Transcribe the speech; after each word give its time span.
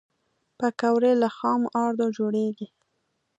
پکورې 0.57 1.13
له 1.21 1.29
خام 1.37 1.61
آردو 1.83 2.05
جوړېږي 2.17 2.67